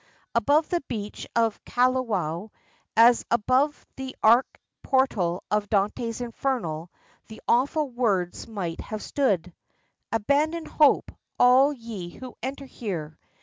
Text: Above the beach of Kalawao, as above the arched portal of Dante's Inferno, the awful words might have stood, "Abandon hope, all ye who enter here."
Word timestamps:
Above 0.33 0.67
the 0.69 0.81
beach 0.87 1.27
of 1.35 1.63
Kalawao, 1.63 2.49
as 2.97 3.23
above 3.29 3.85
the 3.97 4.15
arched 4.23 4.57
portal 4.81 5.43
of 5.51 5.69
Dante's 5.69 6.21
Inferno, 6.21 6.89
the 7.27 7.39
awful 7.47 7.87
words 7.87 8.47
might 8.47 8.81
have 8.81 9.03
stood, 9.03 9.53
"Abandon 10.11 10.65
hope, 10.65 11.11
all 11.37 11.71
ye 11.71 12.09
who 12.09 12.33
enter 12.41 12.65
here." 12.65 13.15